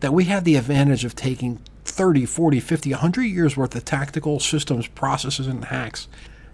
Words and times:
that 0.00 0.12
we 0.12 0.24
have 0.24 0.44
the 0.44 0.56
advantage 0.56 1.04
of 1.04 1.14
taking 1.14 1.60
30, 1.84 2.26
40, 2.26 2.60
50, 2.60 2.90
100 2.90 3.22
years 3.22 3.56
worth 3.56 3.74
of 3.74 3.84
tactical 3.84 4.40
systems, 4.40 4.86
processes, 4.88 5.46
and 5.46 5.66
hacks 5.66 6.08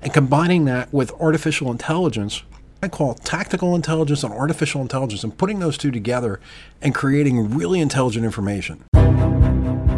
and 0.04 0.12
combining 0.12 0.66
that 0.66 0.92
with 0.92 1.10
artificial 1.12 1.70
intelligence. 1.70 2.42
I 2.82 2.88
call 2.88 3.14
tactical 3.14 3.74
intelligence 3.74 4.22
and 4.22 4.32
artificial 4.32 4.82
intelligence 4.82 5.24
and 5.24 5.36
putting 5.36 5.58
those 5.58 5.78
two 5.78 5.90
together 5.90 6.40
and 6.82 6.94
creating 6.94 7.54
really 7.54 7.80
intelligent 7.80 8.26
information. 8.26 8.84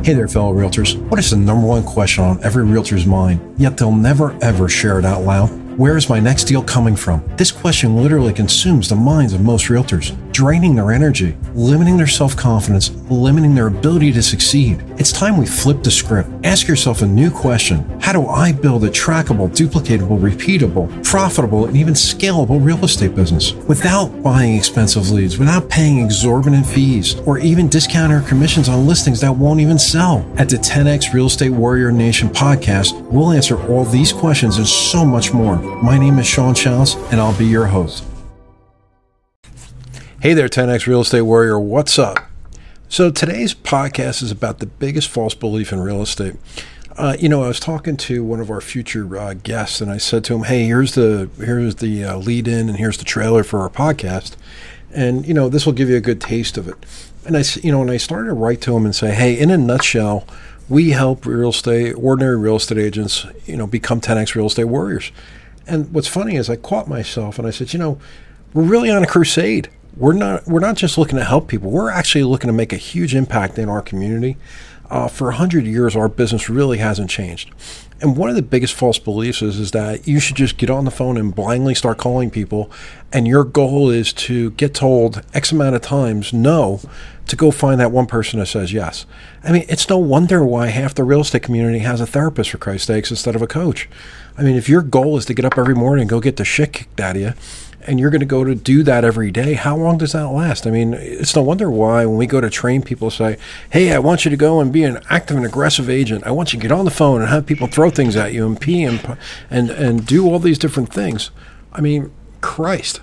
Hey 0.04 0.14
there, 0.14 0.28
fellow 0.28 0.54
realtors. 0.54 0.96
What 1.08 1.18
is 1.18 1.30
the 1.30 1.36
number 1.36 1.66
one 1.66 1.82
question 1.82 2.22
on 2.22 2.42
every 2.44 2.64
realtor's 2.64 3.06
mind, 3.06 3.40
yet 3.58 3.76
they'll 3.76 3.90
never 3.90 4.38
ever 4.40 4.68
share 4.68 5.00
it 5.00 5.04
out 5.04 5.22
loud? 5.22 5.48
Where 5.76 5.96
is 5.96 6.08
my 6.08 6.20
next 6.20 6.44
deal 6.44 6.62
coming 6.62 6.94
from? 6.94 7.28
This 7.36 7.50
question 7.50 7.96
literally 7.96 8.32
consumes 8.32 8.88
the 8.88 8.94
minds 8.94 9.32
of 9.32 9.40
most 9.40 9.66
realtors, 9.66 10.16
draining 10.36 10.74
their 10.74 10.92
energy, 10.92 11.34
limiting 11.54 11.96
their 11.96 12.06
self 12.06 12.36
confidence, 12.36 12.90
limiting 13.10 13.54
their 13.54 13.68
ability 13.68 14.12
to 14.12 14.22
succeed. 14.22 14.84
It's 14.98 15.10
time 15.10 15.38
we 15.38 15.46
flip 15.46 15.82
the 15.82 15.90
script. 15.90 16.28
Ask 16.44 16.68
yourself 16.68 17.00
a 17.00 17.06
new 17.06 17.30
question 17.30 17.78
How 18.00 18.12
do 18.12 18.26
I 18.26 18.52
build 18.52 18.84
a 18.84 18.90
trackable, 18.90 19.48
duplicatable, 19.48 20.20
repeatable, 20.20 21.02
profitable, 21.02 21.64
and 21.64 21.74
even 21.74 21.94
scalable 21.94 22.62
real 22.62 22.84
estate 22.84 23.14
business 23.14 23.54
without 23.66 24.08
buying 24.22 24.54
expensive 24.54 25.10
leads, 25.10 25.38
without 25.38 25.70
paying 25.70 26.04
exorbitant 26.04 26.66
fees, 26.66 27.18
or 27.20 27.38
even 27.38 27.66
discounting 27.66 28.18
or 28.18 28.28
commissions 28.28 28.68
on 28.68 28.86
listings 28.86 29.22
that 29.22 29.34
won't 29.34 29.60
even 29.60 29.78
sell? 29.78 30.30
At 30.36 30.50
the 30.50 30.56
10X 30.56 31.14
Real 31.14 31.26
Estate 31.26 31.48
Warrior 31.48 31.90
Nation 31.90 32.28
podcast, 32.28 33.00
we'll 33.10 33.30
answer 33.30 33.58
all 33.70 33.86
these 33.86 34.12
questions 34.12 34.58
and 34.58 34.66
so 34.66 35.02
much 35.02 35.32
more. 35.32 35.56
My 35.82 35.96
name 35.96 36.18
is 36.18 36.26
Sean 36.26 36.52
Shallis, 36.52 36.94
and 37.10 37.22
I'll 37.22 37.38
be 37.38 37.46
your 37.46 37.64
host. 37.64 38.04
Hey 40.26 40.34
there, 40.34 40.48
10x 40.48 40.88
Real 40.88 41.02
Estate 41.02 41.20
Warrior. 41.20 41.60
What's 41.60 42.00
up? 42.00 42.18
So, 42.88 43.12
today's 43.12 43.54
podcast 43.54 44.24
is 44.24 44.32
about 44.32 44.58
the 44.58 44.66
biggest 44.66 45.08
false 45.08 45.34
belief 45.34 45.72
in 45.72 45.78
real 45.78 46.02
estate. 46.02 46.34
Uh, 46.96 47.16
you 47.16 47.28
know, 47.28 47.44
I 47.44 47.46
was 47.46 47.60
talking 47.60 47.96
to 47.98 48.24
one 48.24 48.40
of 48.40 48.50
our 48.50 48.60
future 48.60 49.16
uh, 49.16 49.34
guests, 49.34 49.80
and 49.80 49.88
I 49.88 49.98
said 49.98 50.24
to 50.24 50.34
him, 50.34 50.42
"Hey, 50.42 50.64
here's 50.64 50.96
the 50.96 51.30
here's 51.38 51.76
the 51.76 52.02
uh, 52.02 52.16
lead 52.16 52.48
in, 52.48 52.68
and 52.68 52.76
here's 52.76 52.98
the 52.98 53.04
trailer 53.04 53.44
for 53.44 53.60
our 53.60 53.68
podcast, 53.70 54.34
and 54.92 55.24
you 55.24 55.32
know, 55.32 55.48
this 55.48 55.64
will 55.64 55.72
give 55.72 55.88
you 55.88 55.94
a 55.94 56.00
good 56.00 56.20
taste 56.20 56.58
of 56.58 56.66
it." 56.66 56.74
And 57.24 57.36
I, 57.36 57.44
you 57.62 57.70
know, 57.70 57.80
and 57.80 57.90
I 57.92 57.96
started 57.96 58.26
to 58.26 58.34
write 58.34 58.60
to 58.62 58.76
him 58.76 58.84
and 58.84 58.96
say, 58.96 59.14
"Hey, 59.14 59.38
in 59.38 59.52
a 59.52 59.56
nutshell, 59.56 60.26
we 60.68 60.90
help 60.90 61.24
real 61.24 61.50
estate, 61.50 61.92
ordinary 61.92 62.36
real 62.36 62.56
estate 62.56 62.78
agents, 62.78 63.24
you 63.44 63.56
know, 63.56 63.68
become 63.68 64.00
10x 64.00 64.34
real 64.34 64.46
estate 64.46 64.64
warriors." 64.64 65.12
And 65.68 65.92
what's 65.92 66.08
funny 66.08 66.34
is 66.34 66.50
I 66.50 66.56
caught 66.56 66.88
myself 66.88 67.38
and 67.38 67.46
I 67.46 67.52
said, 67.52 67.72
you 67.72 67.78
know, 67.78 68.00
we're 68.52 68.64
really 68.64 68.90
on 68.90 69.04
a 69.04 69.06
crusade. 69.06 69.68
We're 69.96 70.12
not 70.12 70.46
we're 70.46 70.60
not 70.60 70.76
just 70.76 70.98
looking 70.98 71.18
to 71.18 71.24
help 71.24 71.48
people. 71.48 71.70
We're 71.70 71.90
actually 71.90 72.24
looking 72.24 72.48
to 72.48 72.52
make 72.52 72.72
a 72.72 72.76
huge 72.76 73.14
impact 73.14 73.58
in 73.58 73.68
our 73.68 73.82
community. 73.82 74.36
Uh, 74.88 75.08
for 75.08 75.24
100 75.24 75.66
years, 75.66 75.96
our 75.96 76.08
business 76.08 76.48
really 76.48 76.78
hasn't 76.78 77.10
changed. 77.10 77.50
And 78.00 78.16
one 78.16 78.28
of 78.28 78.36
the 78.36 78.42
biggest 78.42 78.74
false 78.74 78.98
beliefs 78.98 79.42
is, 79.42 79.58
is 79.58 79.70
that 79.72 80.06
you 80.06 80.20
should 80.20 80.36
just 80.36 80.58
get 80.58 80.70
on 80.70 80.84
the 80.84 80.90
phone 80.90 81.16
and 81.16 81.34
blindly 81.34 81.74
start 81.74 81.98
calling 81.98 82.30
people, 82.30 82.70
and 83.12 83.26
your 83.26 83.42
goal 83.42 83.90
is 83.90 84.12
to 84.12 84.50
get 84.52 84.74
told 84.74 85.22
X 85.32 85.50
amount 85.50 85.74
of 85.74 85.82
times 85.82 86.32
no 86.32 86.80
to 87.26 87.36
go 87.36 87.50
find 87.50 87.80
that 87.80 87.90
one 87.90 88.06
person 88.06 88.38
that 88.38 88.46
says 88.46 88.72
yes. 88.72 89.06
I 89.42 89.50
mean, 89.50 89.64
it's 89.68 89.88
no 89.88 89.98
wonder 89.98 90.44
why 90.44 90.68
half 90.68 90.94
the 90.94 91.04
real 91.04 91.22
estate 91.22 91.42
community 91.42 91.80
has 91.80 92.00
a 92.00 92.06
therapist, 92.06 92.50
for 92.50 92.58
Christ's 92.58 92.86
sakes, 92.86 93.10
instead 93.10 93.34
of 93.34 93.42
a 93.42 93.46
coach. 93.46 93.88
I 94.38 94.42
mean, 94.42 94.56
if 94.56 94.68
your 94.68 94.82
goal 94.82 95.16
is 95.16 95.24
to 95.26 95.34
get 95.34 95.44
up 95.44 95.58
every 95.58 95.74
morning 95.74 96.02
and 96.02 96.10
go 96.10 96.20
get 96.20 96.36
the 96.36 96.44
shit 96.44 96.74
kicked 96.74 97.00
out 97.00 97.16
of 97.16 97.22
you, 97.22 97.32
and 97.86 98.00
you're 98.00 98.10
going 98.10 98.20
to 98.20 98.26
go 98.26 98.44
to 98.44 98.54
do 98.54 98.82
that 98.82 99.04
every 99.04 99.30
day, 99.30 99.54
how 99.54 99.76
long 99.76 99.98
does 99.98 100.12
that 100.12 100.28
last? 100.28 100.66
I 100.66 100.70
mean, 100.70 100.94
it's 100.94 101.34
no 101.36 101.42
wonder 101.42 101.70
why 101.70 102.04
when 102.06 102.16
we 102.16 102.26
go 102.26 102.40
to 102.40 102.50
train 102.50 102.82
people 102.82 103.10
say, 103.10 103.38
"Hey, 103.70 103.92
I 103.92 103.98
want 103.98 104.24
you 104.24 104.30
to 104.30 104.36
go 104.36 104.60
and 104.60 104.72
be 104.72 104.84
an 104.84 105.00
active 105.08 105.36
and 105.36 105.46
aggressive 105.46 105.88
agent. 105.88 106.26
I 106.26 106.30
want 106.30 106.52
you 106.52 106.58
to 106.58 106.62
get 106.62 106.72
on 106.72 106.84
the 106.84 106.90
phone 106.90 107.20
and 107.20 107.30
have 107.30 107.46
people 107.46 107.66
throw 107.66 107.90
things 107.90 108.16
at 108.16 108.32
you 108.32 108.46
and 108.46 108.60
pee 108.60 108.82
and 108.84 109.16
and 109.50 109.70
and 109.70 110.06
do 110.06 110.26
all 110.26 110.38
these 110.38 110.58
different 110.58 110.92
things." 110.92 111.30
I 111.72 111.80
mean, 111.80 112.10
Christ, 112.40 113.00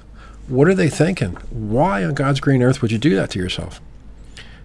what 0.48 0.68
are 0.68 0.74
they 0.74 0.90
thinking? 0.90 1.38
Why 1.50 2.04
on 2.04 2.14
God's 2.14 2.40
green 2.40 2.64
earth 2.64 2.82
would 2.82 2.92
you 2.92 2.98
do 2.98 3.16
that 3.16 3.30
to 3.32 3.40
yourself? 3.40 3.80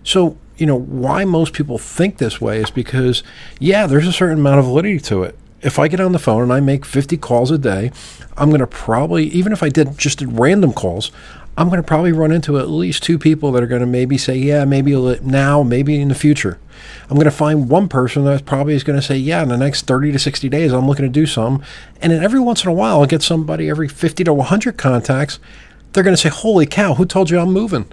So, 0.03 0.39
you 0.57 0.67
know, 0.67 0.79
why 0.79 1.25
most 1.25 1.53
people 1.53 1.79
think 1.79 2.19
this 2.19 2.41
way 2.41 2.59
is 2.61 2.71
because, 2.71 3.23
yeah, 3.61 3.87
there's 3.87 4.07
a 4.07 4.13
certain 4.13 4.39
amount 4.39 4.59
of 4.59 4.65
validity 4.65 4.99
to 5.01 5.23
it 5.23 5.39
if 5.61 5.79
I 5.79 5.89
get 5.89 6.01
on 6.01 6.13
the 6.13 6.19
phone 6.19 6.43
and 6.43 6.53
I 6.53 6.61
make 6.61 6.85
50 6.85 7.17
calls 7.17 7.51
a 7.51 7.59
day, 7.59 7.91
I'm 8.37 8.49
going 8.49 8.61
to 8.61 8.67
probably, 8.67 9.25
even 9.27 9.53
if 9.53 9.63
I 9.63 9.69
did 9.69 9.99
just 9.99 10.23
random 10.23 10.73
calls, 10.73 11.11
I'm 11.57 11.69
going 11.69 11.83
to 11.83 11.87
probably 11.87 12.13
run 12.13 12.31
into 12.31 12.57
at 12.59 12.69
least 12.69 13.03
two 13.03 13.19
people 13.19 13.51
that 13.53 13.63
are 13.65 13.67
going 13.67 13.81
to 13.81 13.87
maybe 13.87 14.17
say, 14.17 14.37
yeah, 14.37 14.65
maybe 14.65 14.95
now, 15.21 15.65
maybe 15.65 16.01
in 16.01 16.09
the 16.09 16.15
future. 16.15 16.61
I'm 17.11 17.17
going 17.17 17.25
to 17.25 17.33
find 17.33 17.69
one 17.69 17.89
person 17.89 18.25
that 18.27 18.47
probably 18.47 18.75
is 18.75 18.85
going 18.85 18.99
to 18.99 19.05
say, 19.05 19.17
yeah, 19.17 19.43
in 19.43 19.49
the 19.49 19.57
next 19.57 19.87
30 19.89 20.13
to 20.13 20.19
60 20.21 20.49
days, 20.49 20.73
I'm 20.73 20.87
looking 20.87 21.05
to 21.05 21.09
do 21.11 21.27
some. 21.27 21.61
And 22.01 22.13
then 22.13 22.23
every 22.23 22.39
once 22.39 22.63
in 22.63 22.71
a 22.71 22.73
while, 22.73 23.01
I'll 23.01 23.07
get 23.07 23.23
somebody 23.23 23.69
every 23.69 23.89
50 23.89 24.23
to 24.23 24.33
100 24.33 24.77
contacts. 24.77 25.41
They're 25.93 26.05
going 26.05 26.15
to 26.15 26.23
say, 26.23 26.29
holy 26.29 26.67
cow, 26.67 26.95
who 26.95 27.05
told 27.05 27.29
you 27.29 27.41
I'm 27.41 27.53
moving? 27.53 27.91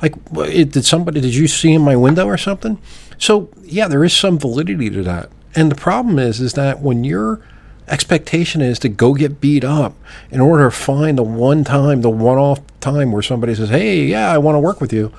Like, 0.00 0.14
did 0.32 0.84
somebody, 0.84 1.20
did 1.20 1.34
you 1.34 1.48
see 1.48 1.72
in 1.72 1.82
my 1.82 1.96
window 1.96 2.26
or 2.26 2.38
something? 2.38 2.78
So, 3.18 3.50
yeah, 3.62 3.88
there 3.88 4.04
is 4.04 4.12
some 4.12 4.38
validity 4.38 4.88
to 4.88 5.02
that. 5.02 5.30
And 5.54 5.70
the 5.70 5.76
problem 5.76 6.18
is, 6.18 6.40
is 6.40 6.54
that 6.54 6.80
when 6.80 7.04
your 7.04 7.40
expectation 7.88 8.60
is 8.60 8.78
to 8.78 8.88
go 8.88 9.14
get 9.14 9.40
beat 9.40 9.64
up 9.64 9.94
in 10.30 10.40
order 10.40 10.64
to 10.64 10.70
find 10.70 11.18
the 11.18 11.24
one 11.24 11.64
time, 11.64 12.02
the 12.02 12.10
one 12.10 12.38
off 12.38 12.60
time 12.80 13.12
where 13.12 13.22
somebody 13.22 13.54
says, 13.54 13.68
Hey, 13.68 14.04
yeah, 14.04 14.30
I 14.30 14.38
want 14.38 14.54
to 14.54 14.60
work 14.60 14.80
with 14.80 14.92
you, 14.92 15.12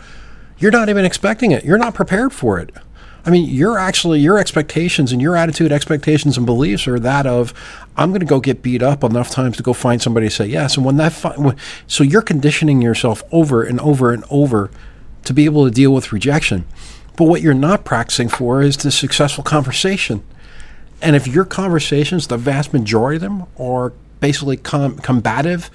you're 0.57 0.71
not 0.71 0.89
even 0.89 1.05
expecting 1.05 1.51
it. 1.51 1.65
You're 1.65 1.77
not 1.77 1.93
prepared 1.93 2.31
for 2.31 2.59
it. 2.59 2.73
I 3.23 3.29
mean, 3.29 3.49
you're 3.49 3.77
actually, 3.77 4.19
your 4.19 4.39
expectations 4.39 5.11
and 5.11 5.21
your 5.21 5.35
attitude, 5.35 5.71
expectations, 5.71 6.37
and 6.37 6.45
beliefs 6.45 6.87
are 6.87 6.99
that 6.99 7.27
of, 7.27 7.53
I'm 7.95 8.09
going 8.09 8.21
to 8.21 8.25
go 8.25 8.39
get 8.39 8.63
beat 8.63 8.81
up 8.81 9.03
enough 9.03 9.29
times 9.29 9.57
to 9.57 9.63
go 9.63 9.73
find 9.73 10.01
somebody 10.01 10.27
to 10.27 10.33
say 10.33 10.47
yes. 10.47 10.75
And 10.75 10.85
when 10.85 10.97
that, 10.97 11.13
fi- 11.13 11.55
so 11.85 12.03
you're 12.03 12.23
conditioning 12.23 12.81
yourself 12.81 13.21
over 13.31 13.63
and 13.63 13.79
over 13.79 14.11
and 14.11 14.23
over 14.31 14.71
to 15.25 15.33
be 15.33 15.45
able 15.45 15.65
to 15.65 15.71
deal 15.71 15.93
with 15.93 16.11
rejection. 16.11 16.65
But 17.21 17.27
what 17.27 17.43
you're 17.43 17.53
not 17.53 17.85
practicing 17.85 18.29
for 18.29 18.63
is 18.63 18.77
the 18.77 18.89
successful 18.89 19.43
conversation. 19.43 20.23
And 21.03 21.15
if 21.15 21.27
your 21.27 21.45
conversations, 21.45 22.25
the 22.25 22.35
vast 22.35 22.73
majority 22.73 23.17
of 23.17 23.21
them, 23.21 23.45
are 23.59 23.93
basically 24.19 24.57
com- 24.57 24.97
combative, 24.97 25.69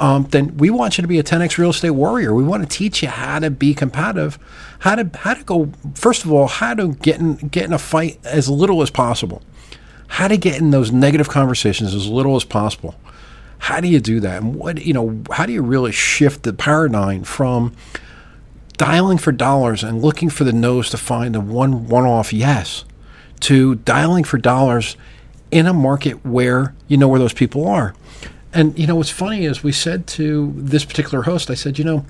um, 0.00 0.28
then 0.30 0.56
we 0.56 0.70
want 0.70 0.96
you 0.96 1.02
to 1.02 1.08
be 1.08 1.18
a 1.18 1.22
10x 1.22 1.58
real 1.58 1.68
estate 1.68 1.90
warrior. 1.90 2.32
We 2.32 2.42
want 2.42 2.62
to 2.62 2.68
teach 2.74 3.02
you 3.02 3.10
how 3.10 3.38
to 3.38 3.50
be 3.50 3.74
competitive, 3.74 4.38
how 4.78 4.94
to 4.94 5.10
how 5.14 5.34
to 5.34 5.44
go. 5.44 5.70
First 5.94 6.24
of 6.24 6.32
all, 6.32 6.46
how 6.46 6.72
to 6.72 6.94
get 6.94 7.20
in 7.20 7.34
get 7.34 7.66
in 7.66 7.74
a 7.74 7.78
fight 7.78 8.18
as 8.24 8.48
little 8.48 8.80
as 8.80 8.88
possible, 8.88 9.42
how 10.06 10.26
to 10.26 10.38
get 10.38 10.58
in 10.58 10.70
those 10.70 10.90
negative 10.90 11.28
conversations 11.28 11.94
as 11.94 12.06
little 12.06 12.34
as 12.34 12.44
possible. 12.44 12.94
How 13.58 13.80
do 13.80 13.88
you 13.88 14.00
do 14.00 14.20
that? 14.20 14.40
And 14.40 14.54
what 14.54 14.86
you 14.86 14.94
know? 14.94 15.20
How 15.32 15.44
do 15.44 15.52
you 15.52 15.60
really 15.60 15.92
shift 15.92 16.44
the 16.44 16.54
paradigm 16.54 17.24
from 17.24 17.74
dialing 18.78 19.18
for 19.18 19.32
dollars 19.32 19.84
and 19.84 20.00
looking 20.00 20.30
for 20.30 20.44
the 20.44 20.52
nose 20.52 20.88
to 20.90 20.96
find 20.96 21.34
the 21.34 21.40
one 21.40 21.86
one-off 21.88 22.32
yes 22.32 22.84
to 23.40 23.74
dialing 23.76 24.24
for 24.24 24.38
dollars 24.38 24.96
in 25.50 25.66
a 25.66 25.74
market 25.74 26.24
where 26.24 26.74
you 26.86 26.96
know 26.96 27.08
where 27.08 27.18
those 27.18 27.32
people 27.32 27.68
are. 27.68 27.94
And 28.52 28.78
you 28.78 28.86
know 28.86 28.96
what's 28.96 29.10
funny 29.10 29.44
is 29.44 29.62
we 29.62 29.72
said 29.72 30.06
to 30.08 30.52
this 30.56 30.84
particular 30.84 31.24
host, 31.24 31.50
I 31.50 31.54
said, 31.54 31.78
you 31.78 31.84
know, 31.84 32.06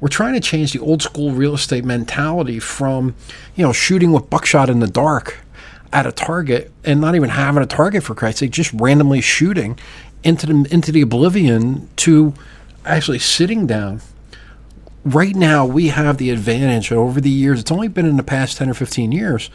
we're 0.00 0.08
trying 0.08 0.34
to 0.34 0.40
change 0.40 0.72
the 0.72 0.78
old 0.78 1.02
school 1.02 1.32
real 1.32 1.54
estate 1.54 1.84
mentality 1.84 2.58
from, 2.58 3.14
you 3.56 3.64
know, 3.64 3.72
shooting 3.72 4.12
with 4.12 4.30
buckshot 4.30 4.70
in 4.70 4.80
the 4.80 4.86
dark 4.86 5.38
at 5.92 6.06
a 6.06 6.12
target 6.12 6.70
and 6.84 7.00
not 7.00 7.14
even 7.14 7.30
having 7.30 7.62
a 7.62 7.66
target 7.66 8.02
for 8.02 8.14
Christ's 8.14 8.40
sake, 8.40 8.50
just 8.50 8.72
randomly 8.74 9.20
shooting 9.20 9.78
into 10.22 10.46
the 10.46 10.68
into 10.70 10.92
the 10.92 11.00
oblivion 11.00 11.88
to 11.96 12.34
actually 12.84 13.18
sitting 13.18 13.66
down 13.66 14.00
right 15.04 15.36
now 15.36 15.66
we 15.66 15.88
have 15.88 16.16
the 16.16 16.30
advantage 16.30 16.90
over 16.90 17.20
the 17.20 17.30
years, 17.30 17.60
it's 17.60 17.70
only 17.70 17.88
been 17.88 18.06
in 18.06 18.16
the 18.16 18.22
past 18.22 18.56
10 18.56 18.70
or 18.70 18.74
15 18.74 19.12
years, 19.12 19.50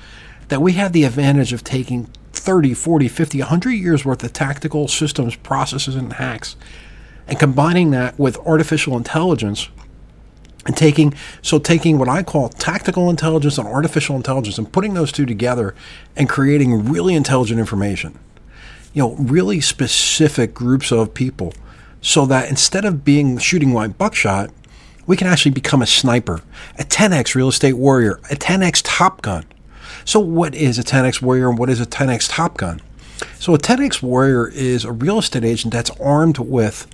that 0.50 0.62
we 0.62 0.74
have 0.74 0.94
the 0.94 1.04
advantage 1.04 1.54
of 1.54 1.64
taking 1.64 2.06
30, 2.34 2.74
40, 2.74 3.08
50, 3.08 3.40
100 3.40 3.72
years 3.72 4.06
worth 4.06 4.24
of 4.24 4.34
tactical 4.34 4.88
systems, 4.88 5.36
processes, 5.36 5.96
and 5.96 6.14
hacks, 6.14 6.56
and 7.28 7.40
combining 7.40 7.92
that 7.92 8.18
with 8.18 8.38
artificial 8.40 8.96
intelligence. 8.96 9.70
And 10.66 10.76
taking 10.76 11.14
so 11.42 11.58
taking 11.58 11.98
what 11.98 12.10
I 12.10 12.22
call 12.22 12.50
tactical 12.50 13.10
intelligence 13.10 13.58
and 13.58 13.68
artificial 13.68 14.18
intelligence 14.18 14.58
and 14.58 14.72
putting 14.72 14.94
those 14.94 15.12
two 15.12 15.26
together 15.26 15.74
and 16.18 16.28
creating 16.30 16.90
really 16.92 17.16
intelligent 17.16 17.60
information. 17.60 18.20
You 18.94 19.04
know, 19.04 19.16
really 19.16 19.62
specific 19.62 20.54
groups 20.54 20.92
of 20.92 21.14
people 21.14 21.54
so 22.02 22.26
that 22.26 22.50
instead 22.50 22.86
of 22.86 23.06
being 23.06 23.38
shooting 23.38 23.74
white 23.74 23.98
buckshot, 23.98 24.52
we 25.10 25.18
can 25.18 25.26
actually 25.26 25.50
become 25.50 25.82
a 25.82 25.88
sniper, 25.88 26.40
a 26.78 26.84
10x 26.84 27.34
real 27.34 27.48
estate 27.48 27.74
warrior, 27.74 28.20
a 28.30 28.36
10x 28.36 28.84
Top 28.86 29.24
Gun. 29.24 29.44
So, 30.06 30.20
what 30.20 30.54
is 30.54 30.78
a 30.78 30.84
10x 30.84 31.20
warrior 31.20 31.50
and 31.50 31.58
what 31.58 31.68
is 31.68 31.82
a 31.82 31.86
10x 31.88 32.30
Top 32.30 32.58
Gun? 32.58 32.80
So, 33.40 33.56
a 33.56 33.58
10x 33.58 34.04
warrior 34.04 34.48
is 34.50 34.86
a 34.86 34.92
real 34.92 35.18
estate 35.18 35.44
agent 35.44 35.74
that's 35.74 35.90
armed 36.00 36.38
with 36.38 36.86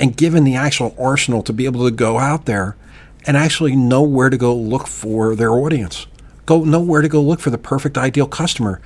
and 0.00 0.16
given 0.16 0.42
the 0.42 0.56
actual 0.56 0.96
arsenal 0.98 1.44
to 1.44 1.52
be 1.52 1.64
able 1.64 1.84
to 1.84 1.92
go 1.92 2.18
out 2.18 2.46
there 2.46 2.76
and 3.24 3.36
actually 3.36 3.76
know 3.76 4.02
where 4.02 4.30
to 4.30 4.36
go 4.36 4.52
look 4.52 4.88
for 4.88 5.36
their 5.36 5.52
audience. 5.52 6.08
Go 6.46 6.64
know 6.64 6.80
where 6.80 7.02
to 7.02 7.08
go 7.08 7.22
look 7.22 7.38
for 7.38 7.50
the 7.50 7.56
perfect 7.56 7.96
ideal 7.96 8.26
customer. 8.26 8.80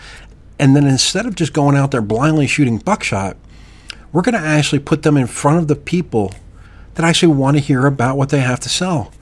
And 0.58 0.76
then 0.76 0.86
instead 0.86 1.24
of 1.24 1.36
just 1.36 1.54
going 1.54 1.74
out 1.74 1.90
there 1.90 2.02
blindly 2.02 2.46
shooting 2.46 2.76
buckshot, 2.76 3.38
we're 4.12 4.20
going 4.20 4.34
to 4.34 4.46
actually 4.46 4.80
put 4.80 5.04
them 5.04 5.16
in 5.16 5.26
front 5.26 5.56
of 5.56 5.68
the 5.68 5.76
people 5.76 6.34
that 6.98 7.06
actually 7.06 7.32
want 7.32 7.56
to 7.56 7.62
hear 7.62 7.86
about 7.86 8.16
what 8.16 8.30
they 8.30 8.40
have 8.40 8.58
to 8.58 8.68
sell. 8.68 9.12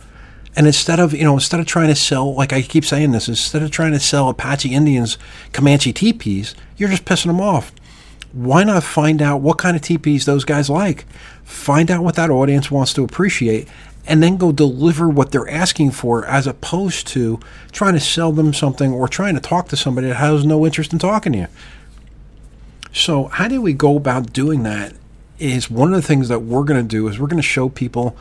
And 0.56 0.66
instead 0.66 0.98
of, 0.98 1.12
you 1.12 1.24
know, 1.24 1.34
instead 1.34 1.60
of 1.60 1.66
trying 1.66 1.88
to 1.88 1.94
sell, 1.94 2.34
like 2.34 2.50
I 2.50 2.62
keep 2.62 2.86
saying 2.86 3.12
this, 3.12 3.28
instead 3.28 3.62
of 3.62 3.70
trying 3.70 3.92
to 3.92 4.00
sell 4.00 4.30
Apache 4.30 4.72
Indians 4.72 5.18
Comanche 5.52 5.92
teepees, 5.92 6.54
you're 6.78 6.88
just 6.88 7.04
pissing 7.04 7.26
them 7.26 7.38
off. 7.38 7.72
Why 8.32 8.64
not 8.64 8.82
find 8.82 9.20
out 9.20 9.42
what 9.42 9.58
kind 9.58 9.76
of 9.76 9.82
teepees 9.82 10.24
those 10.24 10.46
guys 10.46 10.70
like? 10.70 11.04
Find 11.44 11.90
out 11.90 12.02
what 12.02 12.14
that 12.14 12.30
audience 12.30 12.70
wants 12.70 12.94
to 12.94 13.04
appreciate 13.04 13.68
and 14.06 14.22
then 14.22 14.38
go 14.38 14.52
deliver 14.52 15.06
what 15.06 15.30
they're 15.30 15.50
asking 15.50 15.90
for 15.90 16.24
as 16.24 16.46
opposed 16.46 17.06
to 17.08 17.38
trying 17.72 17.92
to 17.92 18.00
sell 18.00 18.32
them 18.32 18.54
something 18.54 18.90
or 18.90 19.06
trying 19.06 19.34
to 19.34 19.40
talk 19.40 19.68
to 19.68 19.76
somebody 19.76 20.06
that 20.06 20.14
has 20.14 20.46
no 20.46 20.64
interest 20.64 20.94
in 20.94 20.98
talking 20.98 21.32
to 21.34 21.38
you. 21.40 21.48
So, 22.94 23.24
how 23.24 23.48
do 23.48 23.60
we 23.60 23.74
go 23.74 23.98
about 23.98 24.32
doing 24.32 24.62
that? 24.62 24.94
Is 25.38 25.70
one 25.70 25.92
of 25.92 26.00
the 26.00 26.06
things 26.06 26.28
that 26.28 26.40
we're 26.40 26.64
going 26.64 26.82
to 26.82 26.88
do 26.88 27.08
is 27.08 27.18
we're 27.18 27.26
going 27.26 27.42
to 27.42 27.42
show 27.42 27.68
people 27.68 28.16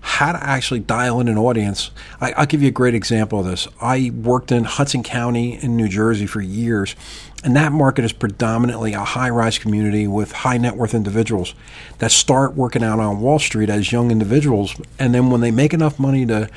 how 0.00 0.32
to 0.32 0.42
actually 0.42 0.80
dial 0.80 1.20
in 1.20 1.28
an 1.28 1.36
audience. 1.36 1.90
I, 2.20 2.32
will 2.38 2.46
give 2.46 2.62
you 2.62 2.68
a 2.68 2.72
great 2.72 2.94
example 2.94 3.40
of 3.40 3.46
this. 3.46 3.66
I 3.80 4.10
worked 4.14 4.52
in 4.52 4.64
Hudson 4.64 5.02
County 5.02 5.58
in 5.62 5.76
New 5.76 5.88
Jersey 5.88 6.26
for 6.26 6.40
years, 6.40 6.94
and 7.42 7.56
that 7.56 7.72
market 7.72 8.04
is 8.04 8.12
predominantly 8.12 8.92
a 8.92 9.04
high 9.04 9.30
rise 9.30 9.58
community 9.58 10.06
with 10.06 10.32
high 10.32 10.58
net 10.58 10.76
worth 10.76 10.94
individuals 10.94 11.54
that 11.98 12.10
start 12.10 12.54
working 12.54 12.82
out 12.82 13.00
on 13.00 13.20
Wall 13.20 13.38
Street 13.38 13.70
as 13.70 13.92
young 13.92 14.10
individuals. 14.10 14.74
And 14.98 15.14
then 15.14 15.30
when 15.30 15.40
they 15.40 15.50
make 15.50 15.74
enough 15.74 15.98
money 15.98 16.24
to, 16.26 16.48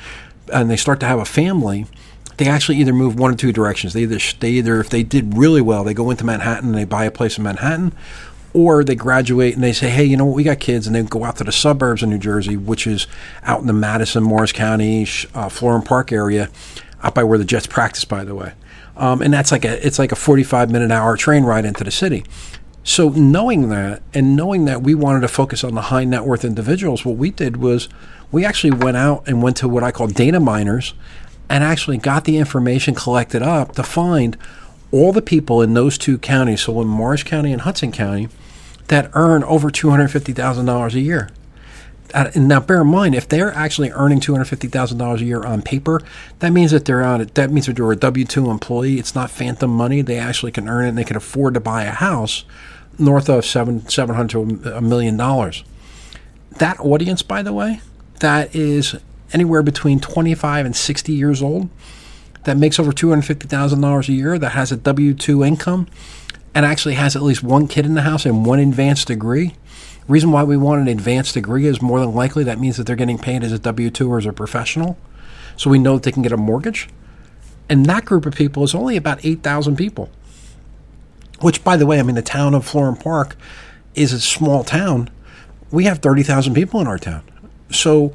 and 0.52 0.70
they 0.70 0.76
start 0.76 1.00
to 1.00 1.06
have 1.06 1.18
a 1.18 1.24
family, 1.24 1.86
they 2.36 2.48
actually 2.48 2.78
either 2.78 2.92
move 2.92 3.18
one 3.18 3.32
or 3.32 3.36
two 3.36 3.52
directions. 3.52 3.92
They 3.92 4.02
either, 4.02 4.18
they 4.40 4.50
either, 4.52 4.80
if 4.80 4.88
they 4.88 5.02
did 5.02 5.36
really 5.36 5.60
well, 5.60 5.84
they 5.84 5.94
go 5.94 6.10
into 6.10 6.24
Manhattan 6.24 6.70
and 6.70 6.78
they 6.78 6.84
buy 6.84 7.04
a 7.04 7.10
place 7.10 7.36
in 7.36 7.44
Manhattan, 7.44 7.92
or 8.54 8.84
they 8.84 8.94
graduate 8.94 9.54
and 9.54 9.62
they 9.62 9.72
say, 9.72 9.88
hey, 9.88 10.04
you 10.04 10.16
know 10.16 10.26
what, 10.26 10.34
we 10.34 10.44
got 10.44 10.60
kids, 10.60 10.86
and 10.86 10.94
they 10.94 11.02
go 11.02 11.24
out 11.24 11.36
to 11.36 11.44
the 11.44 11.52
suburbs 11.52 12.02
of 12.02 12.08
New 12.08 12.18
Jersey, 12.18 12.56
which 12.56 12.86
is 12.86 13.06
out 13.42 13.60
in 13.60 13.66
the 13.66 13.72
Madison, 13.72 14.22
Morris 14.22 14.52
County, 14.52 15.02
uh, 15.02 15.48
Florham 15.48 15.84
Park 15.84 16.12
area, 16.12 16.50
out 17.02 17.14
by 17.14 17.24
where 17.24 17.38
the 17.38 17.44
Jets 17.44 17.66
practice, 17.66 18.04
by 18.04 18.24
the 18.24 18.34
way. 18.34 18.52
Um, 18.96 19.22
and 19.22 19.32
that's 19.32 19.50
like 19.50 19.64
a 19.64 19.84
it's 19.84 19.98
like 19.98 20.12
a 20.12 20.16
45 20.16 20.70
minute 20.70 20.90
hour 20.90 21.16
train 21.16 21.44
ride 21.44 21.64
into 21.64 21.82
the 21.82 21.90
city. 21.90 22.24
So 22.84 23.10
knowing 23.10 23.68
that 23.68 24.02
and 24.12 24.36
knowing 24.36 24.64
that 24.66 24.82
we 24.82 24.94
wanted 24.94 25.20
to 25.20 25.28
focus 25.28 25.64
on 25.64 25.74
the 25.74 25.82
high 25.82 26.04
net 26.04 26.24
worth 26.24 26.44
individuals, 26.44 27.04
what 27.04 27.16
we 27.16 27.30
did 27.30 27.56
was 27.56 27.88
we 28.30 28.44
actually 28.44 28.72
went 28.72 28.96
out 28.96 29.22
and 29.26 29.42
went 29.42 29.56
to 29.58 29.68
what 29.68 29.82
I 29.82 29.92
call 29.92 30.08
data 30.08 30.40
miners 30.40 30.94
and 31.48 31.62
actually 31.62 31.98
got 31.98 32.24
the 32.24 32.38
information 32.38 32.94
collected 32.94 33.42
up 33.42 33.72
to 33.76 33.82
find 33.82 34.36
all 34.92 35.12
the 35.12 35.22
people 35.22 35.62
in 35.62 35.74
those 35.74 35.98
two 35.98 36.18
counties, 36.18 36.60
so 36.62 36.80
in 36.80 36.86
Morris 36.86 37.22
County 37.22 37.52
and 37.52 37.62
Hudson 37.62 37.90
County, 37.92 38.28
that 38.88 39.10
earn 39.14 39.42
over 39.44 39.70
$250,000 39.70 40.94
a 40.94 41.00
year. 41.00 41.30
And 42.14 42.46
now, 42.46 42.60
bear 42.60 42.82
in 42.82 42.88
mind, 42.88 43.14
if 43.14 43.26
they're 43.26 43.52
actually 43.54 43.90
earning 43.90 44.20
two 44.20 44.32
hundred 44.32 44.44
fifty 44.44 44.68
thousand 44.68 44.98
dollars 44.98 45.22
a 45.22 45.24
year 45.24 45.42
on 45.44 45.62
paper, 45.62 46.02
that 46.40 46.50
means 46.50 46.70
that 46.72 46.84
they're 46.84 47.02
on. 47.02 47.26
That 47.32 47.50
means 47.50 47.64
that 47.66 47.76
they're 47.76 47.90
a 47.90 47.96
W 47.96 48.26
two 48.26 48.50
employee. 48.50 48.98
It's 48.98 49.14
not 49.14 49.30
phantom 49.30 49.70
money. 49.70 50.02
They 50.02 50.18
actually 50.18 50.52
can 50.52 50.68
earn 50.68 50.84
it. 50.84 50.88
and 50.90 50.98
They 50.98 51.04
can 51.04 51.16
afford 51.16 51.54
to 51.54 51.60
buy 51.60 51.84
a 51.84 51.90
house 51.90 52.44
north 52.98 53.30
of 53.30 53.46
seven 53.46 53.88
seven 53.88 54.14
hundred 54.14 54.66
a 54.66 54.82
million 54.82 55.16
dollars. 55.16 55.64
That 56.58 56.78
audience, 56.80 57.22
by 57.22 57.40
the 57.42 57.54
way, 57.54 57.80
that 58.20 58.54
is 58.54 58.94
anywhere 59.32 59.62
between 59.62 59.98
twenty 59.98 60.34
five 60.34 60.66
and 60.66 60.76
sixty 60.76 61.14
years 61.14 61.42
old, 61.42 61.70
that 62.44 62.56
makes 62.56 62.78
over 62.78 62.92
two 62.92 63.10
hundred 63.10 63.22
fifty 63.22 63.48
thousand 63.48 63.80
dollars 63.80 64.08
a 64.08 64.12
year, 64.12 64.38
that 64.38 64.50
has 64.50 64.72
a 64.72 64.76
W 64.76 65.14
two 65.14 65.44
income 65.44 65.86
and 66.54 66.66
actually 66.66 66.94
has 66.94 67.16
at 67.16 67.22
least 67.22 67.42
one 67.42 67.66
kid 67.66 67.86
in 67.86 67.94
the 67.94 68.02
house 68.02 68.26
and 68.26 68.44
one 68.44 68.58
advanced 68.58 69.08
degree. 69.08 69.54
Reason 70.08 70.30
why 70.32 70.42
we 70.42 70.56
want 70.56 70.80
an 70.82 70.88
advanced 70.88 71.34
degree 71.34 71.66
is 71.66 71.80
more 71.80 72.00
than 72.00 72.14
likely 72.14 72.44
that 72.44 72.58
means 72.58 72.76
that 72.76 72.86
they're 72.86 72.96
getting 72.96 73.18
paid 73.18 73.44
as 73.44 73.52
a 73.52 73.58
W 73.58 73.90
2 73.90 74.12
or 74.12 74.18
as 74.18 74.26
a 74.26 74.32
professional. 74.32 74.98
So 75.56 75.70
we 75.70 75.78
know 75.78 75.94
that 75.94 76.02
they 76.02 76.12
can 76.12 76.22
get 76.22 76.32
a 76.32 76.36
mortgage. 76.36 76.88
And 77.68 77.86
that 77.86 78.04
group 78.04 78.26
of 78.26 78.34
people 78.34 78.64
is 78.64 78.74
only 78.74 78.96
about 78.96 79.24
8,000 79.24 79.76
people. 79.76 80.10
Which, 81.40 81.64
by 81.64 81.76
the 81.76 81.86
way, 81.86 81.98
I 81.98 82.02
mean, 82.02 82.16
the 82.16 82.22
town 82.22 82.54
of 82.54 82.68
Florham 82.68 83.00
Park 83.00 83.36
is 83.94 84.12
a 84.12 84.20
small 84.20 84.64
town. 84.64 85.08
We 85.70 85.84
have 85.84 86.00
30,000 86.00 86.52
people 86.54 86.80
in 86.80 86.86
our 86.86 86.98
town. 86.98 87.22
So 87.70 88.12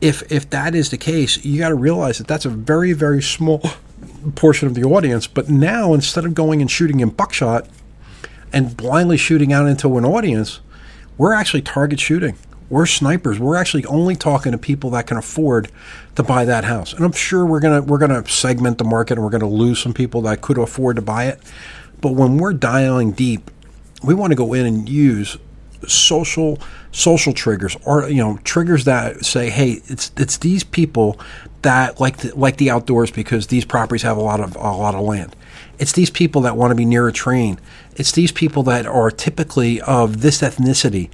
if, 0.00 0.30
if 0.32 0.48
that 0.50 0.74
is 0.74 0.90
the 0.90 0.96
case, 0.96 1.44
you 1.44 1.58
got 1.58 1.68
to 1.68 1.74
realize 1.74 2.18
that 2.18 2.26
that's 2.26 2.44
a 2.44 2.50
very, 2.50 2.92
very 2.92 3.22
small 3.22 3.62
portion 4.34 4.66
of 4.66 4.74
the 4.74 4.84
audience. 4.84 5.26
But 5.26 5.48
now, 5.48 5.94
instead 5.94 6.24
of 6.24 6.34
going 6.34 6.60
and 6.60 6.70
shooting 6.70 7.00
in 7.00 7.10
buckshot 7.10 7.68
and 8.52 8.76
blindly 8.76 9.16
shooting 9.16 9.52
out 9.52 9.66
into 9.66 9.98
an 9.98 10.04
audience, 10.04 10.60
we're 11.18 11.34
actually 11.34 11.62
target 11.62 12.00
shooting. 12.00 12.36
We're 12.70 12.86
snipers. 12.86 13.38
We're 13.38 13.56
actually 13.56 13.84
only 13.86 14.14
talking 14.14 14.52
to 14.52 14.58
people 14.58 14.90
that 14.90 15.06
can 15.06 15.16
afford 15.16 15.70
to 16.14 16.22
buy 16.22 16.44
that 16.44 16.64
house. 16.64 16.92
And 16.92 17.04
I'm 17.04 17.12
sure 17.12 17.44
we're 17.44 17.60
gonna 17.60 17.82
we're 17.82 17.98
gonna 17.98 18.26
segment 18.28 18.78
the 18.78 18.84
market 18.84 19.14
and 19.14 19.24
we're 19.24 19.30
gonna 19.30 19.48
lose 19.48 19.80
some 19.80 19.92
people 19.92 20.22
that 20.22 20.40
could 20.40 20.56
afford 20.56 20.96
to 20.96 21.02
buy 21.02 21.26
it. 21.26 21.40
But 22.00 22.12
when 22.12 22.38
we're 22.38 22.52
dialing 22.52 23.10
deep, 23.10 23.50
we 24.04 24.14
want 24.14 24.30
to 24.30 24.36
go 24.36 24.54
in 24.54 24.66
and 24.66 24.88
use 24.88 25.36
social 25.86 26.58
social 26.92 27.32
triggers 27.32 27.76
or 27.84 28.08
you 28.08 28.16
know 28.16 28.38
triggers 28.44 28.84
that 28.84 29.24
say 29.24 29.48
hey 29.48 29.80
it's 29.86 30.10
it's 30.16 30.36
these 30.38 30.64
people 30.64 31.18
that 31.62 32.00
like 32.00 32.18
the, 32.18 32.34
like 32.36 32.56
the 32.56 32.70
outdoors 32.70 33.10
because 33.10 33.48
these 33.48 33.64
properties 33.64 34.02
have 34.02 34.16
a 34.16 34.22
lot 34.22 34.40
of 34.40 34.56
a 34.56 34.58
lot 34.58 34.94
of 34.94 35.02
land. 35.02 35.36
It's 35.78 35.92
these 35.92 36.10
people 36.10 36.42
that 36.42 36.56
want 36.56 36.70
to 36.70 36.74
be 36.74 36.84
near 36.84 37.08
a 37.08 37.12
train. 37.12 37.58
It's 37.96 38.12
these 38.12 38.32
people 38.32 38.62
that 38.64 38.86
are 38.86 39.10
typically 39.10 39.80
of 39.82 40.22
this 40.22 40.40
ethnicity. 40.40 41.10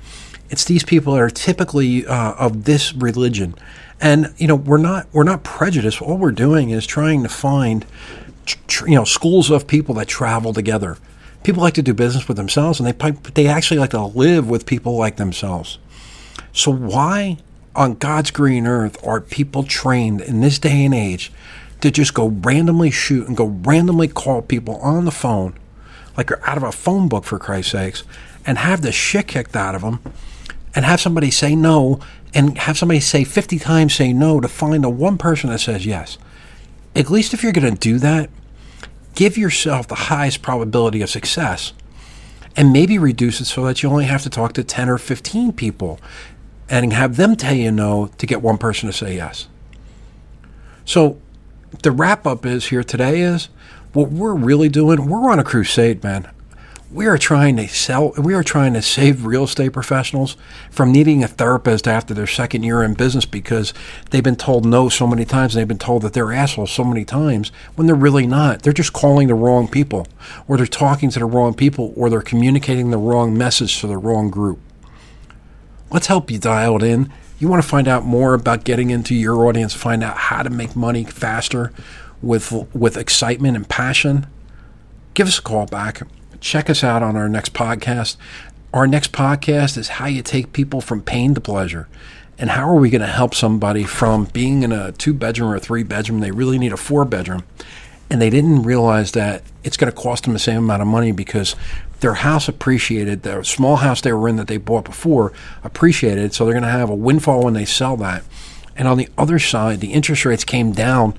It's 0.49 0.65
these 0.65 0.85
people 0.85 1.15
that 1.15 1.21
are 1.21 1.31
typically 1.31 2.07
uh, 2.07 2.33
of 2.35 2.65
this 2.65 2.95
religion. 2.95 3.55
And 4.01 4.35
you 4.37 4.47
know 4.47 4.57
we're 4.57 4.79
not 4.79 5.07
we're 5.12 5.25
not 5.25 5.43
prejudiced. 5.43 6.01
All 6.03 6.19
we're 6.19 6.33
doing 6.33 6.71
is 6.71 6.87
trying 6.87 7.23
to 7.23 7.29
find 7.29 7.87
tr- 8.45 8.89
you 8.89 8.95
know 8.95 9.05
schools 9.05 9.51
of 9.51 9.67
people 9.67 9.95
that 9.97 10.09
travel 10.09 10.53
together. 10.53 10.99
People 11.47 11.63
like 11.63 11.75
to 11.75 11.83
do 11.83 11.95
business 11.95 12.27
with 12.27 12.37
themselves, 12.37 12.81
and 12.81 12.89
they 12.89 13.11
they 13.35 13.47
actually 13.47 13.79
like 13.79 13.91
to 13.91 14.05
live 14.05 14.51
with 14.51 14.67
people 14.67 14.97
like 14.97 15.15
themselves. 15.15 15.79
So 16.53 16.73
why 16.73 17.39
on 17.77 17.95
God's 17.95 18.33
green 18.33 18.67
earth 18.67 18.99
are 19.07 19.21
people 19.21 19.63
trained 19.63 20.21
in 20.21 20.41
this 20.41 20.59
day 20.59 20.85
and 20.85 20.93
age 20.93 21.31
to 21.83 21.93
just 21.93 22.15
go 22.15 22.27
randomly 22.27 22.91
shoot 22.91 23.29
and 23.29 23.37
go 23.37 23.45
randomly 23.45 24.09
call 24.09 24.43
people 24.43 24.75
on 24.79 25.05
the 25.05 25.12
phone, 25.12 25.55
like 26.17 26.31
you're 26.31 26.45
out 26.45 26.57
of 26.57 26.65
a 26.65 26.73
phone 26.73 27.07
book 27.07 27.23
for 27.23 27.38
Christ's 27.38 27.71
sakes, 27.71 28.03
and 28.45 28.59
have 28.59 28.83
the 28.83 28.91
shit 28.91 29.29
kicked 29.29 29.55
out 29.55 29.76
of 29.76 29.83
them, 29.83 30.00
and 30.75 30.85
have 30.85 31.00
somebody 31.00 31.31
say 31.31 31.55
no, 31.55 32.00
and 32.35 32.59
have 32.59 32.76
somebody 32.76 32.99
say 32.99 33.23
50 33.23 33.61
times 33.61 33.95
say 33.95 34.12
no 34.12 34.41
to 34.41 34.49
find 34.49 34.83
the 34.83 34.91
one 34.91 35.17
person 35.17 35.50
that 35.50 35.61
says 35.61 35.87
yes. 35.87 36.19
At 36.97 37.09
least 37.09 37.35
if 37.35 37.45
you're 37.45 37.53
going 37.53 37.73
to 37.73 37.79
do 37.79 38.00
that, 38.00 38.31
give 39.16 39.37
yourself 39.37 39.88
the 39.88 39.94
highest 39.96 40.42
probability 40.42 41.02
of 41.02 41.11
success 41.11 41.73
and 42.54 42.73
maybe 42.73 42.99
reduce 42.99 43.40
it 43.40 43.46
so 43.46 43.64
that 43.64 43.82
you 43.82 43.88
only 43.88 44.04
have 44.04 44.23
to 44.23 44.30
talk 44.30 44.52
to 44.52 44.62
10 44.62 44.88
or 44.88 44.99
15 44.99 45.52
people 45.54 45.99
and 46.68 46.92
have 46.92 47.16
them 47.16 47.35
tell 47.35 47.54
you 47.54 47.73
no 47.73 48.11
to 48.18 48.26
get 48.26 48.40
one 48.40 48.58
person 48.58 48.88
to 48.88 48.92
say 48.92 49.16
yes. 49.16 49.49
So 50.85 51.20
the 51.82 51.90
wrap 51.90 52.26
up 52.26 52.46
is 52.46 52.66
here 52.66 52.85
today 52.85 53.20
is 53.20 53.49
what 53.92 54.11
we're 54.11 54.35
really 54.35 54.68
doing, 54.68 55.08
we're 55.08 55.30
on 55.30 55.38
a 55.38 55.44
crusade, 55.44 56.04
man. 56.04 56.30
We 56.88 57.07
are 57.07 57.19
trying 57.19 57.57
to 57.57 57.66
sell, 57.66 58.12
we 58.16 58.33
are 58.35 58.45
trying 58.45 58.75
to 58.75 58.83
save 58.83 59.26
real 59.26 59.43
estate 59.43 59.73
professionals 59.73 60.37
from 60.71 60.93
needing 60.93 61.25
a 61.25 61.28
therapist 61.28 61.88
after 61.88 62.14
their 62.14 62.28
second 62.28 62.62
year 62.62 62.85
in 62.85 62.95
business 62.95 63.26
because 63.26 63.75
they've 64.11 64.23
been 64.23 64.37
told 64.37 64.64
no 64.64 64.88
so 64.88 65.05
many 65.05 65.25
times 65.25 65.55
and 65.55 65.61
they've 65.61 65.69
been 65.69 65.78
told 65.78 66.02
that 66.02 66.12
they're 66.12 66.33
assholes 66.33 66.71
so 66.71 66.85
many 66.85 67.05
times 67.05 67.50
when 67.75 67.88
they're 67.88 67.97
really 67.97 68.26
not. 68.26 68.62
They're 68.62 68.73
just 68.73 68.93
calling 68.93 69.26
the 69.26 69.35
wrong 69.35 69.66
people, 69.66 70.07
or 70.47 70.57
they're 70.57 70.66
talking 70.66 71.11
to 71.11 71.19
the 71.19 71.25
wrong 71.25 71.55
people, 71.55 71.93
or 71.97 72.09
they're 72.09 72.23
communicating 72.23 72.90
the 72.90 72.99
wrong 72.99 73.37
message 73.37 73.81
to 73.81 73.88
the 73.88 73.99
wrong 73.99 74.31
group. 74.31 74.61
Let's 75.90 76.07
help 76.07 76.31
you 76.31 76.38
dial 76.38 76.76
it 76.76 76.85
in. 76.85 77.12
You 77.40 77.49
want 77.49 77.62
to 77.64 77.69
find 77.69 77.88
out 77.88 78.05
more 78.05 78.33
about 78.33 78.62
getting 78.62 78.90
into 78.90 79.14
your 79.14 79.45
audience, 79.47 79.75
find 79.75 80.05
out 80.05 80.16
how 80.16 80.45
to 80.45 80.50
make 80.50 80.76
money 80.76 81.02
faster 81.02 81.73
with 82.23 82.52
with 82.73 82.97
excitement 82.97 83.57
and 83.57 83.69
passion. 83.69 84.28
Give 85.14 85.26
us 85.26 85.40
a 85.40 85.43
call 85.43 85.66
back. 85.66 86.02
Check 86.40 86.69
us 86.71 86.85
out 86.85 87.02
on 87.02 87.16
our 87.16 87.28
next 87.28 87.52
podcast. 87.52 88.16
Our 88.73 88.87
next 88.87 89.12
podcast 89.12 89.76
is 89.78 89.88
how 89.88 90.07
you 90.07 90.23
take 90.23 90.52
people 90.52 90.81
from 90.81 91.02
pain 91.02 91.35
to 91.35 91.40
pleasure. 91.40 91.88
And 92.38 92.50
how 92.50 92.69
are 92.69 92.76
we 92.76 92.90
going 92.90 93.00
to 93.00 93.07
help 93.07 93.35
somebody 93.35 93.85
from 93.85 94.25
being 94.26 94.62
in 94.62 94.73
a 94.73 94.93
two 94.93 95.14
bedroom 95.14 95.50
or 95.50 95.59
three 95.59 95.83
bedroom? 95.83 96.21
They 96.21 96.31
really 96.31 96.59
need 96.59 96.73
a 96.73 96.76
four 96.76 97.05
bedroom. 97.05 97.45
And 98.11 98.21
they 98.21 98.31
didn't 98.31 98.62
realize 98.62 99.12
that 99.12 99.43
it's 99.64 99.76
going 99.76 99.90
to 99.90 99.99
cost 99.99 100.25
them 100.25 100.33
the 100.33 100.38
same 100.38 100.59
amount 100.59 100.83
of 100.83 100.88
money 100.88 101.12
because 101.12 101.57
their 102.00 102.14
house 102.14 102.49
appreciated, 102.49 103.23
their 103.23 103.43
small 103.43 103.76
house 103.76 104.00
they 104.00 104.12
were 104.12 104.28
in 104.28 104.37
that 104.37 104.49
they 104.49 104.59
bought 104.59 104.85
before 104.85 105.33
appreciated, 105.64 106.35
so 106.35 106.45
they're 106.45 106.52
going 106.52 106.62
to 106.62 106.69
have 106.69 106.90
a 106.90 106.95
windfall 106.95 107.43
when 107.43 107.55
they 107.55 107.64
sell 107.64 107.97
that. 107.97 108.23
And 108.76 108.87
on 108.87 108.99
the 108.99 109.09
other 109.16 109.38
side, 109.38 109.81
the 109.81 109.93
interest 109.93 110.25
rates 110.25 110.45
came 110.45 110.73
down 110.73 111.16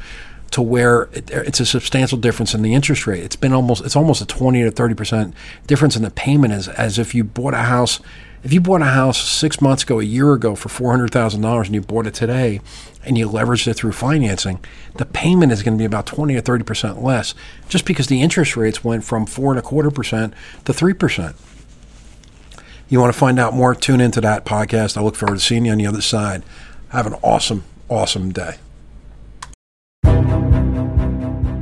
to 0.52 0.62
where 0.62 1.04
it, 1.14 1.30
it's 1.32 1.60
a 1.60 1.66
substantial 1.66 2.18
difference 2.18 2.54
in 2.54 2.62
the 2.62 2.74
interest 2.74 3.08
rate. 3.08 3.24
It's 3.24 3.36
been 3.36 3.54
almost 3.54 3.86
it's 3.86 3.96
almost 3.96 4.22
a 4.22 4.26
20 4.26 4.64
to 4.64 4.72
30 4.72 4.96
percent 4.96 5.34
difference 5.66 5.96
in 5.96 6.04
the 6.04 6.12
payment 6.12 6.54
as 6.54 6.68
as 6.68 7.00
if 7.00 7.14
you 7.14 7.24
bought 7.24 7.54
a 7.54 7.58
house. 7.58 8.00
If 8.44 8.54
you 8.54 8.62
bought 8.62 8.82
a 8.82 8.86
house 8.86 9.20
six 9.20 9.60
months 9.62 9.84
ago, 9.84 10.00
a 10.00 10.04
year 10.04 10.32
ago 10.34 10.56
for 10.56 10.70
four 10.70 10.92
hundred 10.92 11.12
thousand 11.12 11.42
dollars, 11.42 11.68
and 11.68 11.76
you 11.76 11.82
bought 11.82 12.08
it 12.08 12.14
today, 12.14 12.62
and 13.04 13.18
you 13.18 13.28
leveraged 13.28 13.68
it 13.68 13.74
through 13.74 13.92
financing, 13.94 14.60
the 14.96 15.06
payment 15.06 15.52
is 15.52 15.64
going 15.64 15.74
to 15.74 15.82
be 15.82 15.86
about 15.86 16.06
twenty 16.06 16.36
or 16.36 16.42
thirty 16.42 16.64
percent 16.64 17.04
less, 17.04 17.34
just 17.68 17.86
because 17.86 18.08
the 18.08 18.22
interest 18.22 18.56
rates 18.56 18.84
went 18.84 19.04
from 19.04 19.26
four 19.26 19.52
and 19.52 19.60
a 19.60 19.64
quarter 19.64 19.92
percent 19.92 20.34
to 20.66 20.72
three 20.72 20.94
percent. 20.94 21.36
You 22.90 23.02
want 23.02 23.12
to 23.12 23.20
find 23.20 23.38
out 23.38 23.54
more? 23.54 23.76
Tune 23.76 24.00
into 24.00 24.22
that 24.22 24.46
podcast. 24.46 24.96
I 24.96 25.02
look 25.02 25.16
forward 25.16 25.40
to 25.40 25.44
seeing 25.44 25.66
you 25.66 25.72
on 25.74 25.78
the 25.80 25.88
other 25.88 26.02
side. 26.02 26.44
Have 26.90 27.06
an 27.06 27.16
awesome, 27.16 27.66
awesome 27.90 28.32
day. 28.32 28.58